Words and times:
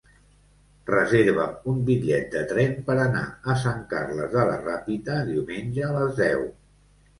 Reserva'm 0.91 1.67
un 1.73 1.83
bitllet 1.89 2.25
de 2.37 2.41
tren 2.53 2.73
per 2.89 2.97
anar 3.03 3.23
a 3.27 3.57
Sant 3.67 3.85
Carles 3.93 4.35
de 4.39 4.49
la 4.53 4.59
Ràpita 4.65 5.21
diumenge 5.31 5.89
a 5.89 5.95
les 6.01 6.21
deu. 6.27 6.45